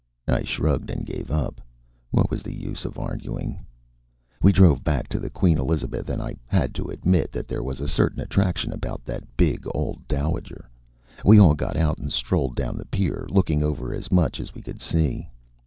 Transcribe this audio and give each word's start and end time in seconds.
I 0.27 0.41
shrugged 0.41 0.89
and 0.89 1.05
gave 1.05 1.29
up. 1.29 1.61
What 2.09 2.31
was 2.31 2.41
the 2.41 2.55
use 2.55 2.85
of 2.85 2.97
arguing? 2.97 3.63
We 4.41 4.51
drove 4.51 4.83
back 4.83 5.07
to 5.09 5.19
the 5.19 5.29
Queen 5.29 5.59
Elizabeth 5.59 6.09
and 6.09 6.19
I 6.19 6.33
had 6.47 6.73
to 6.73 6.87
admit 6.87 7.31
that 7.33 7.47
there 7.47 7.61
was 7.61 7.79
a 7.79 7.87
certain 7.87 8.19
attraction 8.19 8.73
about 8.73 9.05
that 9.05 9.37
big 9.37 9.67
old 9.75 10.07
dowager. 10.07 10.67
We 11.23 11.37
all 11.37 11.53
got 11.53 11.75
out 11.77 11.99
and 11.99 12.11
strolled 12.11 12.55
down 12.55 12.79
the 12.79 12.85
pier, 12.85 13.27
looking 13.29 13.61
over 13.61 13.93
as 13.93 14.11
much 14.11 14.39
as 14.39 14.55
we 14.55 14.63
could 14.63 14.81
see. 14.81 15.29